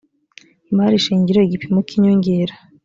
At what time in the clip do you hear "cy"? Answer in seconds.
1.87-1.93